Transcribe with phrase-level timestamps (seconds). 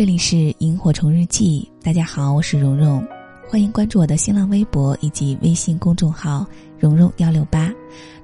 [0.00, 3.06] 这里是萤火虫日记，大家好，我是蓉蓉，
[3.46, 6.46] 欢迎关注我的新浪微博以及微信公众号
[6.80, 7.70] “蓉蓉幺六八”，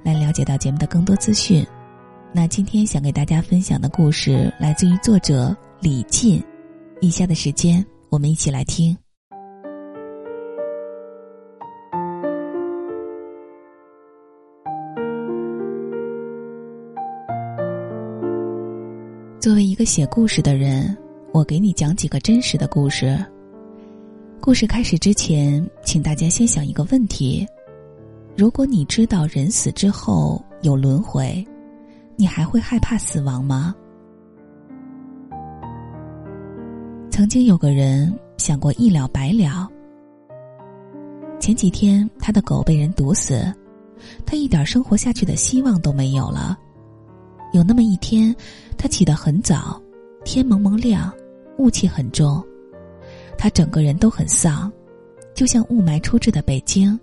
[0.03, 1.63] 来了解到节目的更多资讯。
[2.33, 6.43] 那今天想给大家分享的故事来自于作者李进，
[7.03, 8.97] 以下的时间我们一起来听。
[19.39, 20.97] 作为一个写故事的人，
[21.37, 23.23] 我给你讲几个真实的故事。
[24.41, 27.47] 故事开始之前，请大家先想一个问题：
[28.35, 31.47] 如果你知道人死之后有轮回，
[32.17, 33.75] 你还会害怕死亡吗？
[37.11, 39.69] 曾经有个人想过一了百了。
[41.39, 43.45] 前几天，他的狗被人毒死，
[44.25, 46.59] 他一点生活下去的希望都没有了。
[47.53, 48.35] 有那么一天，
[48.79, 49.79] 他起得很早，
[50.25, 51.13] 天蒙蒙亮，
[51.59, 52.45] 雾气很重，
[53.39, 54.71] 他整个人都很丧，
[55.35, 56.99] 就像雾霾初至的北京，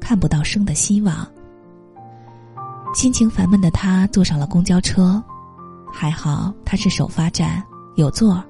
[0.00, 1.26] 看不到生的希望。
[2.94, 5.22] 心情烦闷的他坐上了公交车，
[5.92, 7.62] 还好他是首发站，
[7.96, 8.42] 有座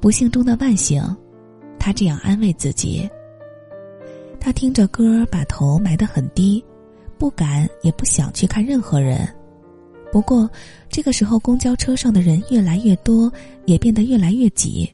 [0.00, 1.02] 不幸中的万幸，
[1.78, 3.08] 他这样安慰自己。
[4.40, 6.64] 他听着歌，把头埋得很低，
[7.18, 9.28] 不敢也不想去看任何人。
[10.10, 10.50] 不过，
[10.88, 13.30] 这个时候公交车上的人越来越多，
[13.66, 14.90] 也变得越来越挤。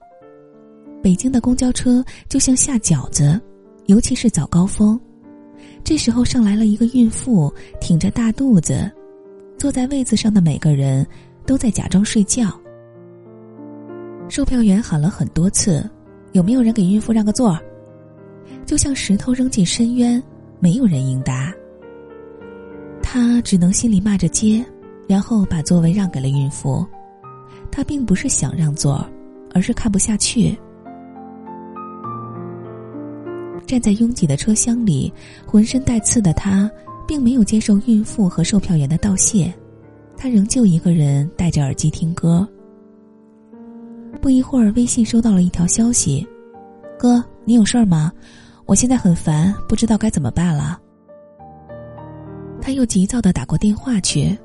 [1.03, 3.41] 北京的公交车就像下饺子，
[3.87, 4.99] 尤其是早高峰。
[5.85, 8.91] 这时候上来了一个孕妇，挺着大肚子，
[9.57, 11.07] 坐在位子上的每个人
[11.47, 12.59] 都在假装睡觉。
[14.29, 15.89] 售票员喊了很多次
[16.33, 17.57] ：“有没有人给孕妇让个座？”
[18.67, 20.21] 就像石头扔进深渊，
[20.59, 21.53] 没有人应答。
[23.03, 24.65] 他只能心里骂着街。
[25.07, 26.87] 然后把座位让给了孕妇，
[27.71, 29.07] 她并不是想让座，
[29.53, 30.57] 而是看不下去。
[33.67, 35.13] 站在拥挤的车厢里，
[35.47, 36.71] 浑身带刺的她，
[37.07, 39.53] 并没有接受孕妇和售票员的道谢，
[40.17, 42.47] 她仍旧一个人戴着耳机听歌。
[44.21, 46.27] 不一会儿，微信收到了一条消息
[46.99, 48.13] ：“哥，你有事儿吗？
[48.67, 50.81] 我现在很烦，不知道该怎么办了。”
[52.61, 54.39] 他又急躁的打过电话去。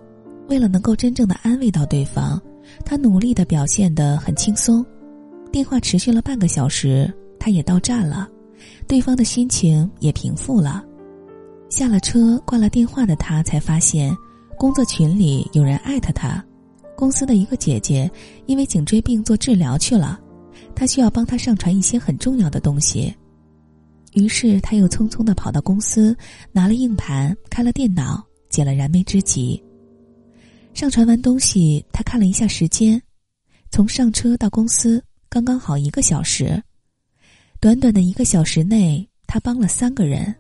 [0.49, 2.41] 为了能够真正的安慰到对方，
[2.83, 4.83] 他努力的表现得很轻松。
[5.51, 8.27] 电话持续了半个小时，他也到站了，
[8.87, 10.83] 对方的心情也平复了。
[11.69, 14.15] 下了车，挂了电话的他才发现，
[14.57, 16.43] 工作群里有人艾特他，
[16.95, 18.09] 公司的一个姐姐
[18.47, 20.19] 因为颈椎病做治疗去了，
[20.75, 23.13] 他需要帮她上传一些很重要的东西。
[24.13, 26.17] 于是他又匆匆的跑到公司，
[26.51, 29.63] 拿了硬盘，开了电脑，解了燃眉之急。
[30.73, 33.01] 上传完东西，他看了一下时间，
[33.69, 36.61] 从上车到公司刚刚好一个小时。
[37.59, 40.33] 短短的一个小时内，他帮了三个人。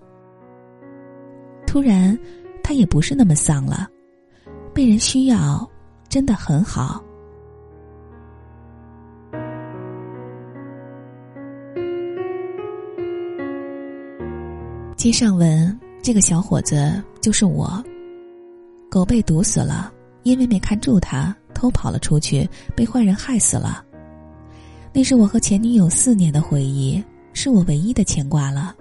[1.67, 2.17] 突然，
[2.63, 3.87] 他也不是那么丧了，
[4.73, 5.69] 被人需要，
[6.07, 7.03] 真的很好。
[14.95, 17.83] 接上文，这个小伙子就是我。
[18.89, 19.93] 狗被毒死了。
[20.23, 23.83] 因为没看住他，偷跑了出去，被坏人害死了。
[24.93, 27.03] 那是我和前女友四年的回忆，
[27.33, 28.75] 是我唯一的牵挂了。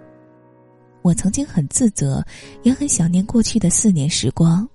[1.02, 2.24] 我曾经很自责，
[2.62, 4.68] 也很想念过去的四年时光，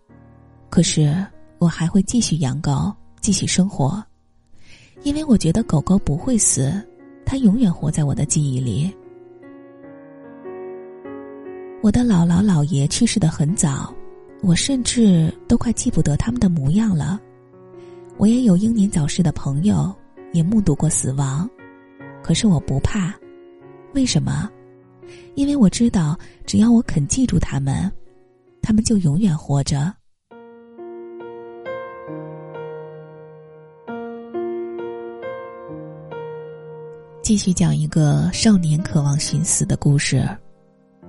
[0.69, 1.13] 可是
[1.59, 4.03] 我还会继续养狗，继续生活，
[5.03, 6.73] 因为我觉得狗狗不会死，
[7.25, 8.91] 它永远活在我的记忆里。
[11.81, 13.93] 我的姥姥姥爷去世的很早。
[14.43, 17.19] 我甚至都快记不得他们的模样了。
[18.17, 19.91] 我也有英年早逝的朋友，
[20.33, 21.49] 也目睹过死亡，
[22.21, 23.15] 可是我不怕。
[23.93, 24.51] 为什么？
[25.35, 27.89] 因为我知道，只要我肯记住他们，
[28.61, 29.93] 他们就永远活着。
[37.21, 40.27] 继续讲一个少年渴望寻死的故事。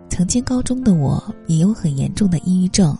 [0.09, 2.97] 曾经高中的我，也有很严重的抑郁症。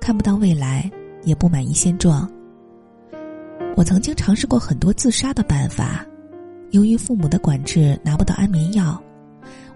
[0.00, 0.90] 看不到未来，
[1.24, 2.30] 也不满意现状。
[3.76, 6.06] 我曾经尝试过很多自杀的办法，
[6.70, 9.02] 由于父母的管制，拿不到安眠药，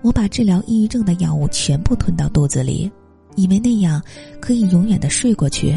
[0.02, 2.90] 我把治疗抑郁症的药物全部吞到肚子里，
[3.36, 4.02] 以为那样
[4.40, 5.74] 可以永远的睡过去。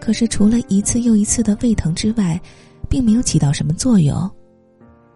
[0.00, 2.40] 可是除了一次又一次的胃疼之外，
[2.88, 4.30] 并没有起到什么作用。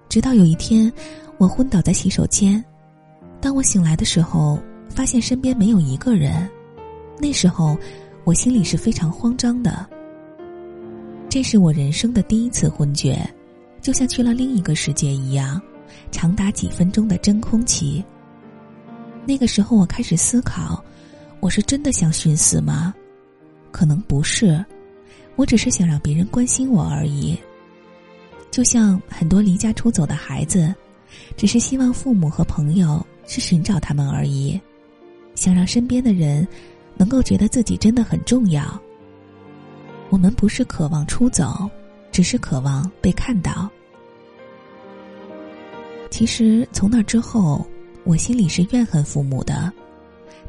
[0.09, 0.93] 直到有一天，
[1.38, 2.64] 我昏倒在洗手间，
[3.41, 6.49] 当我醒来的时候，发现身边没有一个人。
[7.21, 7.77] 那时候。
[8.27, 9.87] 我心里是非常慌张的。
[11.29, 13.17] 这是我人生的第一次昏厥，
[13.81, 15.63] 就像去了另一个世界一样，
[16.11, 18.05] 长达几分钟的真空期。
[19.25, 20.85] 那个时候，我开始思考：
[21.39, 22.93] 我是真的想寻死吗？
[23.71, 24.65] 可能不是，
[25.37, 27.39] 我只是想让别人关心我而已。
[28.51, 30.75] 就像很多离家出走的孩子，
[31.37, 34.61] 只是希望父母和朋友去寻找他们而已，
[35.37, 36.45] 想让身边的人
[36.97, 38.81] 能够觉得自己真的很重要。
[40.11, 41.69] 我们不是渴望出走，
[42.11, 43.69] 只是渴望被看到。
[46.11, 47.67] 其实从那之后，
[48.05, 49.71] 我心里是怨恨父母的，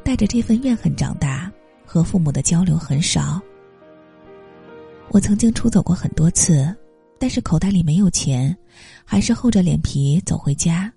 [0.04, 1.52] 带着这份怨恨长大，
[1.86, 3.42] 和父母的交流很少。
[5.10, 6.74] 我曾经出走过很多次，
[7.20, 8.56] 但是口袋里没有钱，
[9.04, 10.92] 还是厚着脸皮走回家。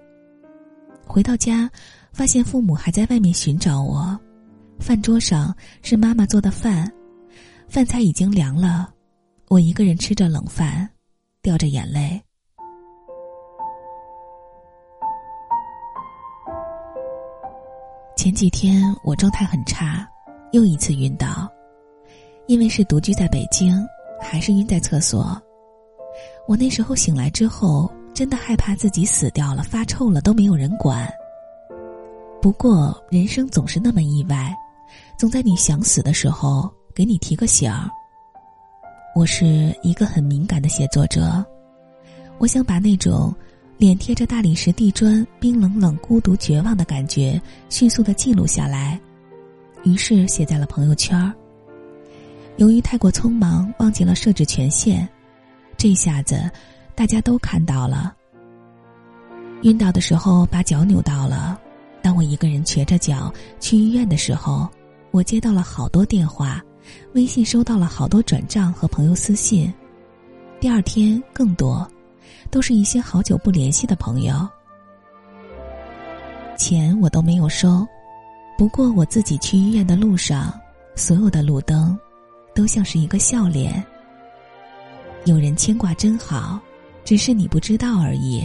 [1.04, 1.68] 回到家，
[2.12, 4.18] 发现父母还在外面寻找我，
[4.80, 6.90] 饭桌上是妈妈做的饭。
[7.68, 8.92] 饭菜已经凉了，
[9.48, 10.88] 我一个人吃着冷饭，
[11.42, 12.20] 掉着眼泪。
[18.16, 20.06] 前几天我状态很差，
[20.52, 21.48] 又一次晕倒，
[22.48, 23.80] 因为是独居在北京，
[24.20, 25.40] 还是晕在厕所。
[26.48, 31.08] 我那时候醒来之后，真的害怕自己死掉了，发臭了都没有人管。
[32.42, 34.54] 不过人生总是那么意外，
[35.18, 36.70] 总在你想死的时候。
[36.92, 37.88] 给你提个醒儿。
[39.14, 41.42] 我是一个很敏感的写作者，
[42.38, 43.34] 我想把那种
[43.78, 49.00] 脸贴着大理石地砖、冰冷冷、孤独、绝望的感觉迅速的记录下来，
[49.84, 51.32] 于是写在了朋友圈儿。
[52.56, 55.08] 由于太过匆忙，忘记了设置权限，
[55.76, 56.50] 这下子
[56.94, 58.14] 大家都看到了。
[59.62, 61.58] 晕倒的时候把脚扭到了，
[62.02, 64.68] 当我一个人瘸着脚去医院的时候，
[65.10, 66.62] 我接到了好多电话。
[67.12, 69.72] 微信收到了好多转账和朋友私信，
[70.58, 71.88] 第二天更多，
[72.50, 74.48] 都是一些好久不联系的朋友。
[76.56, 77.86] 钱我都没有收，
[78.58, 80.52] 不过我自己去医院的路上，
[80.96, 81.96] 所有的路灯，
[82.54, 83.84] 都像是一个笑脸。
[85.26, 86.58] 有人牵挂真好，
[87.04, 88.42] 只是你不知道而已。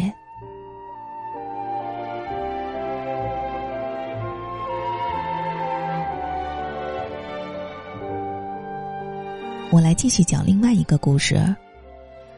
[9.75, 11.54] 我来继续讲另外一个故事。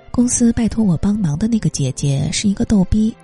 [0.09, 3.15] 公司拜托我帮忙的那个姐姐是一个逗逼，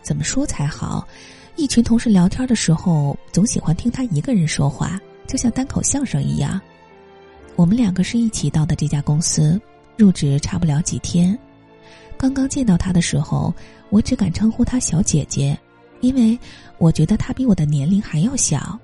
[0.00, 1.06] 怎么说才好？
[1.54, 6.58] 一群同事聊天的时候，总喜欢听她一个人说话，就像单口相声一样。
[7.56, 9.60] 我们两个是一起到的这家公司，
[9.98, 11.38] 入职差不了几天。
[12.16, 13.54] 刚刚见到她的时候，
[13.90, 15.54] 我只敢称呼她小姐姐，
[16.00, 16.38] 因为
[16.78, 18.80] 我觉得她比我的年龄还要小。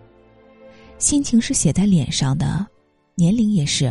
[0.99, 2.67] 心情是写在脸上的，
[3.15, 3.91] 年龄也是。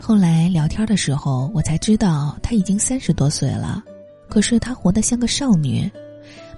[0.00, 3.84] 后来聊天的时候，我才知道她已经三十多岁了，
[4.28, 5.88] 可是她活得像个少女，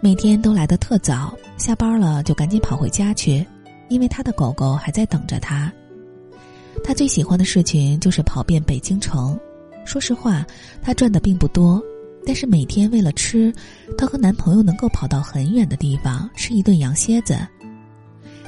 [0.00, 3.44] 每天都来得特早，下班了就赶紧跑回家去，
[3.88, 5.70] 因为她的狗狗还在等着她。
[6.82, 9.38] 她最喜欢的事情就是跑遍北京城。
[9.84, 10.46] 说实话，
[10.80, 11.82] 她赚的并不多，
[12.24, 13.52] 但是每天为了吃，
[13.98, 17.36] 她和男朋友能够跑到很远的地方吃一顿羊蝎子。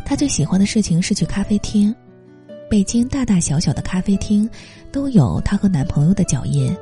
[0.07, 1.95] 她最喜欢的事情是去咖啡厅。
[2.69, 4.49] 北京大大小小的咖啡厅，
[4.91, 6.75] 都有她和男朋友的脚印。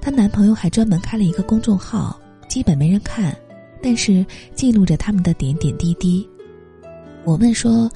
[0.00, 3.34] 她男朋友还专门开了一个公众号，基本没人看，
[3.82, 6.28] 但是记录着他们的点点滴滴。
[7.24, 7.90] 我问说：“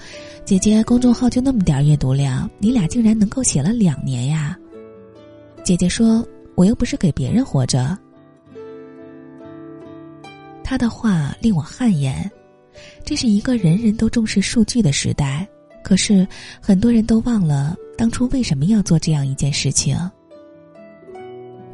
[0.45, 4.57] 姐姐，公众号就那么点阅读量，你俩竟然能够写了两年呀？”
[5.65, 7.97] 姐姐说：“我又不是给别人活着。”
[10.63, 12.31] 她的话令我汗颜。
[13.05, 15.49] 这是一个人人都重视数据的时代。
[15.85, 16.27] 可是，
[16.61, 19.97] 很多人都忘了当初为什么要做这样一件事情。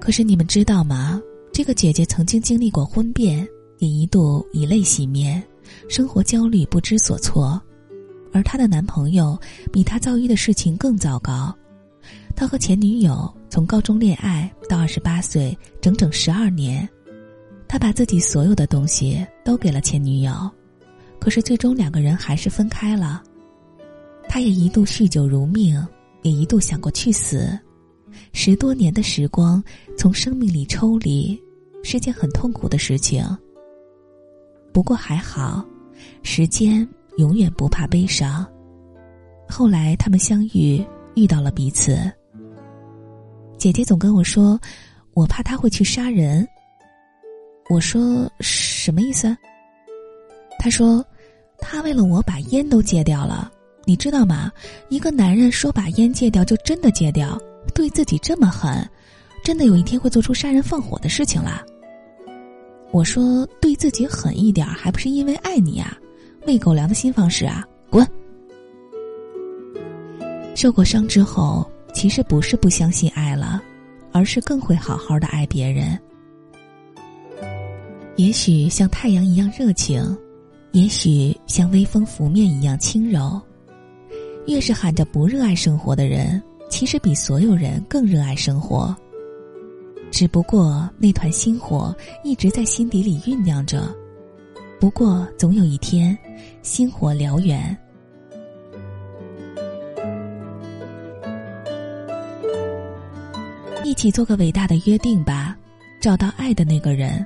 [0.01, 1.23] 可是你们知道吗？
[1.53, 3.47] 这个姐姐曾经经历过婚变，
[3.79, 5.43] 也一度以泪洗面，
[5.89, 7.61] 生活焦虑不知所措。
[8.33, 9.39] 而她的男朋友
[9.73, 11.55] 比她遭遇的事情更糟糕。
[12.35, 16.89] 他和前女友从高中恋爱到二十八岁，整整十二年，
[17.69, 20.33] 他把自己所有的东西都给了前女友，
[21.21, 23.23] 可是最终两个人还是分开了。
[24.33, 25.85] 他也一度酗酒如命，
[26.23, 27.59] 也一度想过去死。
[28.33, 29.61] 十多年的时光
[29.99, 31.37] 从生命里抽离，
[31.83, 33.27] 是件很痛苦的事情。
[34.73, 35.65] 不过还好，
[36.23, 38.47] 时间永远不怕悲伤。
[39.49, 40.81] 后来他们相遇，
[41.17, 41.99] 遇到了彼此。
[43.59, 44.57] 姐姐总跟我说
[45.13, 46.47] ：“我怕他会去杀人。”
[47.69, 49.37] 我说：“什么意思？”
[50.57, 51.05] 他说
[51.59, 53.51] ：“他为了我把烟都戒掉了。”
[53.91, 54.53] 你知道吗？
[54.89, 57.37] 一个男人说把烟戒掉就真的戒掉，
[57.75, 58.89] 对自己这么狠，
[59.43, 61.61] 真的有一天会做出杀人放火的事情啦。
[62.93, 65.99] 我说对自己狠一点，还不是因为爱你啊？
[66.47, 68.07] 喂狗粮的新方式啊，滚！
[70.55, 73.61] 受过伤之后，其实不是不相信爱了，
[74.13, 75.99] 而是更会好好的爱别人。
[78.15, 80.17] 也许像太阳一样热情，
[80.71, 83.43] 也许像微风拂面一样轻柔。
[84.51, 88.93] 越是喊着不热爱生活的人，其实比所有人更热爱生活。
[90.11, 93.95] 只不过那团星火一直在心底里酝酿着，
[94.81, 96.19] 不过总有一天，
[96.63, 97.79] 星火燎原。
[103.85, 105.57] 一起做个伟大的约定吧，
[106.01, 107.25] 找到爱的那个人。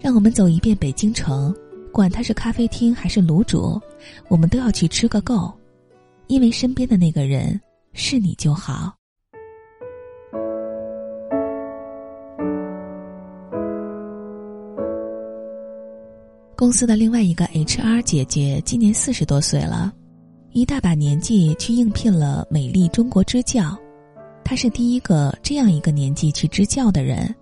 [0.00, 1.52] 让我们走一遍北京城，
[1.92, 3.80] 管他是咖啡厅还是卤煮，
[4.28, 5.52] 我们都要去吃个够，
[6.26, 7.60] 因为身边的那个人
[7.92, 8.94] 是你就好。
[16.56, 19.92] 公司的另外一个 HR 姐姐今年四十多岁了，
[20.52, 23.76] 一大把年纪去应聘了美丽中国支教，
[24.44, 27.34] 她是第一个这样一个年纪去支教的人。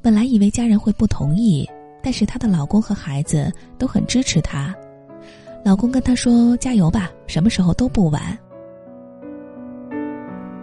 [0.00, 1.68] 本来以为家人会不同意，
[2.02, 4.74] 但是她的老公和孩子都很支持她。
[5.64, 8.38] 老公跟她说：“加油吧，什么时候都不晚。”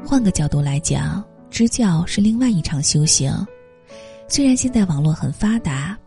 [0.06, 3.32] 换个角度来讲，支教是另外一场修行。
[4.27, 5.98] 虽然现在网络很发达，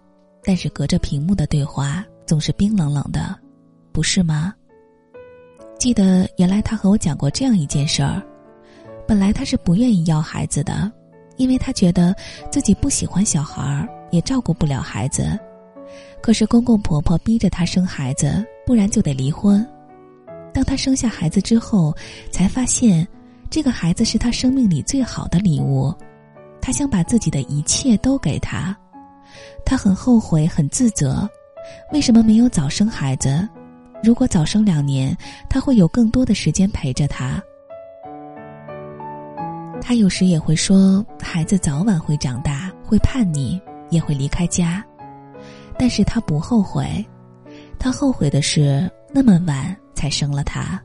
[0.45, 3.35] 但是隔着屏幕的对话总是冰冷冷的，
[3.93, 4.55] 不是吗？
[5.79, 8.23] 记得原来他和我讲过这样一件事儿：
[9.07, 10.91] 本来他是不愿意要孩子的。
[11.39, 12.15] 因为他觉得
[12.51, 15.37] 自己不喜欢小孩儿，也照顾不了孩子，
[16.23, 19.67] 可是公公婆婆逼着他生孩子，不然就得离婚。
[20.55, 21.93] 当他生下孩子之后，
[22.31, 23.07] 才发现，
[23.51, 25.93] 这个孩子是他生命里最好的礼物，
[26.61, 28.77] 他想把自己的一切都给他，
[29.65, 31.29] 他很后悔，很自责，
[31.93, 33.49] 为什么没有早生孩子？
[34.03, 35.17] 如果早生两年，
[35.49, 37.43] 他会有更多的时间陪着他。
[39.81, 43.61] 他有时也会说，孩子早晚会长大，会叛逆，
[43.91, 44.85] 也会离开家，
[45.83, 47.05] 但是他不后悔，
[47.77, 50.81] 他后悔的是那么晚才生了他。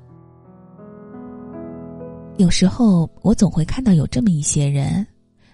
[2.37, 5.05] 有时候我总会看到有这么一些人，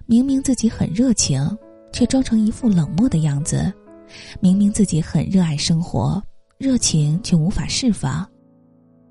[0.05, 1.45] 明明自己很热情，
[1.91, 3.69] 却装成一副冷漠的样子；
[4.39, 6.23] 明明自己很热爱生活，
[6.57, 8.25] 热情却无法释放。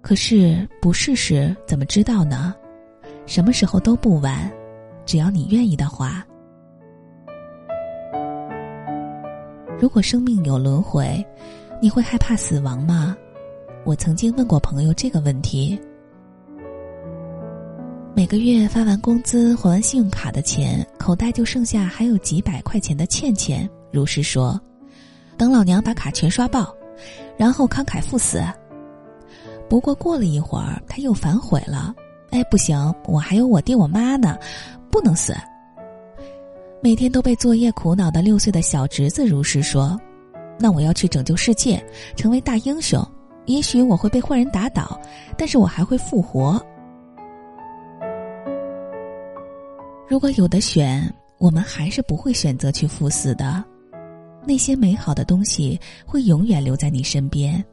[0.00, 2.54] 可是不试试怎么知道呢？
[3.26, 4.50] 什么时候都不晚，
[5.04, 6.26] 只要你愿意的话。
[9.82, 11.26] 如果生命有轮回，
[11.80, 13.16] 你会害怕死亡吗？
[13.84, 15.76] 我曾经问过朋友这个问题。
[18.14, 23.68] 每个月发完工资、还完信用卡的钱，口袋就剩下还有几百块钱的欠钱。
[23.90, 24.56] 如是说
[25.36, 26.72] ：“等老娘把卡全刷爆，
[27.36, 28.40] 然后慷慨赴死。”
[29.68, 31.92] 不过过了一会儿，他又反悔了。
[32.30, 34.38] 哎，不行，我还有我爹我妈呢，
[34.92, 35.34] 不能死。
[36.84, 39.96] 每天都被作业苦恼的六岁的小侄子如是说
[40.58, 41.80] ：“那我要去拯救世界，
[42.16, 43.00] 成为大英雄。
[43.46, 45.00] 也许我会被坏人打倒，
[45.38, 46.60] 但是我还会复活。
[50.08, 51.08] 如果有的选，
[51.38, 53.64] 我们还是不会选择去赴死的。
[54.44, 57.64] 那些美好的东西会永远留在你身边。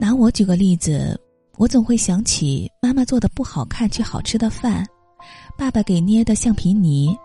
[0.00, 1.20] 拿我举个例子。”
[1.56, 4.84] 我总会想起妈妈做的不好看却好吃的饭，
[5.56, 7.16] 爸爸给捏的橡皮泥，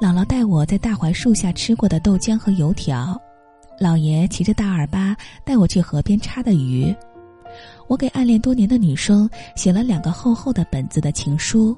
[0.00, 3.20] 姥姥带我在大槐树下吃过的豆浆和油条，
[3.78, 5.14] 姥爷骑着大二八
[5.44, 6.94] 带我去河边插的鱼，
[7.86, 11.76] 我给暗恋多年的女生写了两个厚厚的本子的情书，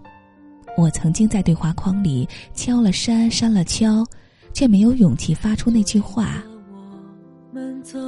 [0.76, 4.06] 我曾经在对话框里敲了删删了敲，
[4.54, 6.44] 却没有勇气发出那句话。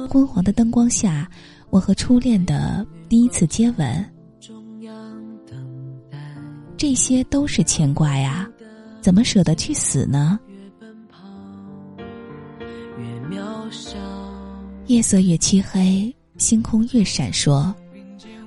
[0.09, 1.29] 昏黄的灯光下。
[1.71, 4.05] 我和初恋的第一次接吻，
[6.77, 8.49] 这些都是牵挂呀，
[9.05, 10.39] 怎么舍得去死呢？
[14.87, 17.71] 夜色越漆黑，星空越闪烁，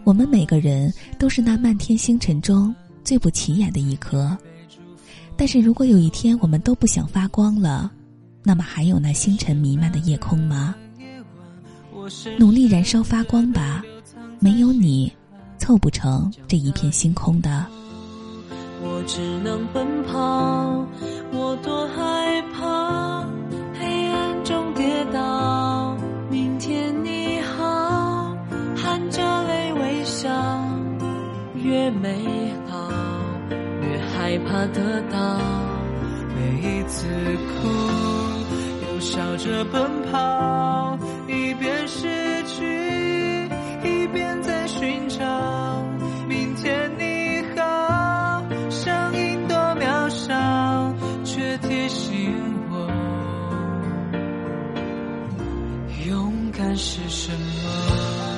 [0.02, 2.74] 我们每个人都是那漫天星辰中
[3.04, 4.36] 最不起眼的一颗。
[5.36, 7.92] 但是如果有一天我们都不想发光了，
[8.42, 10.74] 那么还有那星辰弥漫的夜空吗？
[12.36, 13.84] 努力燃烧发光吧，
[14.40, 15.12] 没有你，
[15.56, 17.64] 凑不成这一片星空的。
[19.08, 20.86] 只能奔跑，
[56.06, 58.37] 勇敢是什么？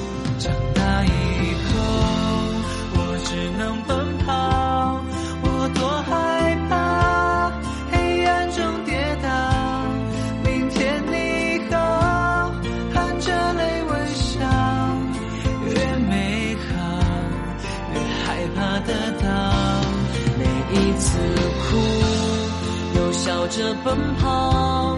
[23.51, 24.97] 着奔跑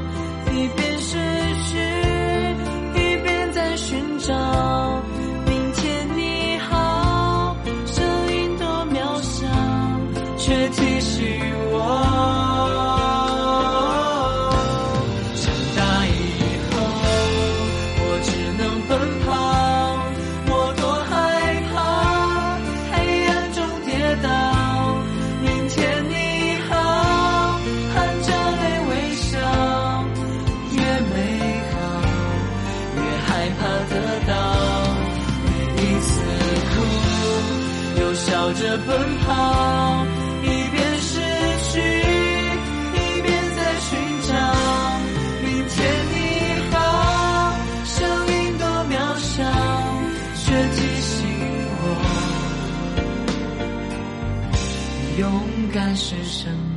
[0.51, 1.17] 一边失
[1.65, 1.79] 去
[2.95, 4.31] 一边在寻找
[55.17, 56.72] 勇敢是什么？